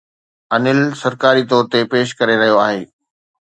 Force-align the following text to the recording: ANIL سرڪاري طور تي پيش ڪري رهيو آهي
ANIL 0.55 0.79
سرڪاري 1.01 1.43
طور 1.51 1.63
تي 1.71 1.79
پيش 1.93 2.07
ڪري 2.19 2.35
رهيو 2.41 2.57
آهي 2.65 2.81